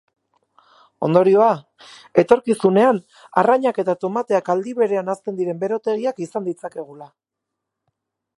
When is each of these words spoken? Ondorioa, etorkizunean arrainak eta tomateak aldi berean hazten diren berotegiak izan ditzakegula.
Ondorioa, 1.07 1.49
etorkizunean 2.21 3.01
arrainak 3.43 3.77
eta 3.85 3.95
tomateak 4.05 4.51
aldi 4.55 4.75
berean 4.81 5.15
hazten 5.15 5.39
diren 5.43 5.61
berotegiak 5.67 6.25
izan 6.29 6.51
ditzakegula. 6.51 7.13